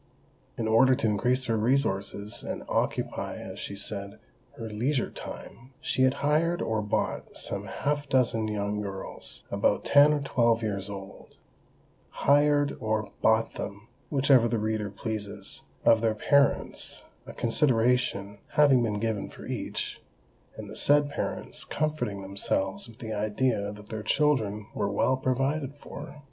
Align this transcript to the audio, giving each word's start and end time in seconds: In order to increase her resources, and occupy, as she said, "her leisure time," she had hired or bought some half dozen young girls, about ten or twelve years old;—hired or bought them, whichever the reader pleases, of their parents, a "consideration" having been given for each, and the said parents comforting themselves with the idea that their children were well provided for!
In 0.57 0.67
order 0.67 0.95
to 0.95 1.05
increase 1.05 1.45
her 1.45 1.55
resources, 1.55 2.41
and 2.41 2.63
occupy, 2.67 3.35
as 3.35 3.59
she 3.59 3.75
said, 3.75 4.17
"her 4.57 4.67
leisure 4.67 5.11
time," 5.11 5.73
she 5.79 6.01
had 6.01 6.15
hired 6.25 6.59
or 6.59 6.81
bought 6.81 7.37
some 7.37 7.65
half 7.65 8.09
dozen 8.09 8.47
young 8.47 8.81
girls, 8.81 9.43
about 9.51 9.85
ten 9.85 10.11
or 10.11 10.19
twelve 10.19 10.63
years 10.63 10.89
old;—hired 10.89 12.75
or 12.79 13.11
bought 13.21 13.53
them, 13.53 13.89
whichever 14.09 14.47
the 14.47 14.57
reader 14.57 14.89
pleases, 14.89 15.61
of 15.85 16.01
their 16.01 16.15
parents, 16.15 17.03
a 17.27 17.33
"consideration" 17.33 18.39
having 18.53 18.81
been 18.81 18.99
given 18.99 19.29
for 19.29 19.45
each, 19.45 20.01
and 20.57 20.67
the 20.67 20.75
said 20.75 21.11
parents 21.11 21.63
comforting 21.63 22.23
themselves 22.23 22.87
with 22.89 22.97
the 22.97 23.13
idea 23.13 23.71
that 23.71 23.89
their 23.89 24.01
children 24.01 24.65
were 24.73 24.89
well 24.89 25.15
provided 25.15 25.75
for! 25.75 26.15